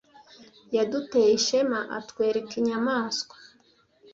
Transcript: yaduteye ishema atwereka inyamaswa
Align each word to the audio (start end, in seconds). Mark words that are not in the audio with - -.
yaduteye 0.75 1.29
ishema 1.39 1.79
atwereka 1.99 2.53
inyamaswa 2.61 3.35